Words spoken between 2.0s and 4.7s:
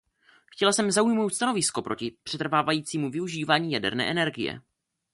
přetrvávajícímu využívání jaderné energie.